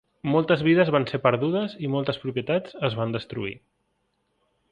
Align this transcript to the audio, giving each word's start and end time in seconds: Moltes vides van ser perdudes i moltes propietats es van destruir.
Moltes 0.35 0.61
vides 0.67 0.89
van 0.95 1.03
ser 1.11 1.19
perdudes 1.25 1.75
i 1.87 1.91
moltes 1.97 2.19
propietats 2.25 2.75
es 2.91 2.97
van 3.01 3.15
destruir. 3.17 3.55